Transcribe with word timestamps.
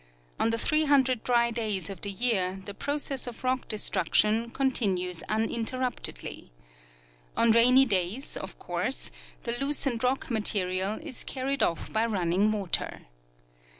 On 0.39 0.49
the 0.49 0.57
300 0.57 1.23
dry 1.23 1.51
days 1.51 1.87
of 1.87 2.01
the 2.01 2.09
year 2.09 2.59
the 2.65 2.73
process 2.73 3.27
of 3.27 3.43
rock 3.43 3.67
destruction 3.67 4.49
continues 4.49 5.21
uninterruptedly. 5.29 6.51
On 7.37 7.51
rainy 7.51 7.85
days, 7.85 8.35
of 8.35 8.57
course, 8.57 9.11
the 9.43 9.55
loosened 9.59 10.03
rock 10.03 10.31
material 10.31 10.93
is 11.03 11.23
carried 11.23 11.61
off 11.61 11.93
by 11.93 12.03
running 12.07 12.51
water. 12.51 13.01